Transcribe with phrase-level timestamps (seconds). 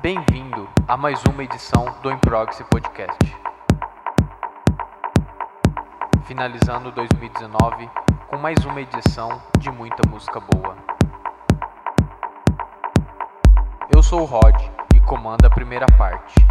[0.00, 3.18] Bem-vindo a mais uma edição do Improxy Podcast.
[6.24, 7.90] Finalizando 2019
[8.28, 10.76] com mais uma edição de muita música boa.
[13.92, 14.54] Eu sou o Rod
[14.94, 16.46] e comando a primeira parte.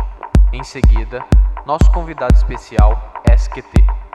[0.51, 1.23] Em seguida,
[1.65, 3.01] nosso convidado especial,
[3.33, 4.06] SQT.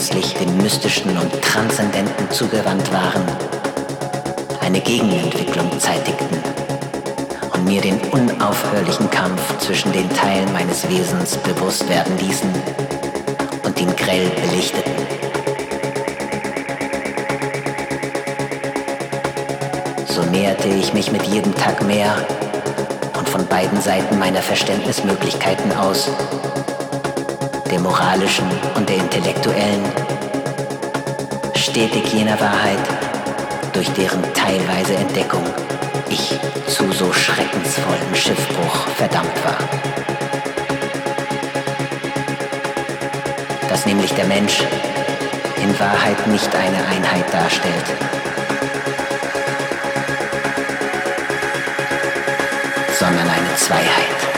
[0.00, 3.22] Gänzlich dem Mystischen und Transzendenten zugewandt waren,
[4.62, 6.38] eine Gegenentwicklung zeitigten
[7.52, 12.48] und mir den unaufhörlichen Kampf zwischen den Teilen meines Wesens bewusst werden ließen
[13.62, 14.90] und ihn grell belichteten.
[20.06, 22.26] So näherte ich mich mit jedem Tag mehr
[23.18, 26.08] und von beiden Seiten meiner Verständnismöglichkeiten aus
[27.70, 29.84] der moralischen und der intellektuellen,
[31.54, 32.78] stetig jener Wahrheit,
[33.72, 35.44] durch deren teilweise Entdeckung
[36.08, 39.58] ich zu so schreckensvollem Schiffbruch verdammt war.
[43.68, 44.64] Dass nämlich der Mensch
[45.62, 47.84] in Wahrheit nicht eine Einheit darstellt,
[52.98, 54.29] sondern eine Zweiheit.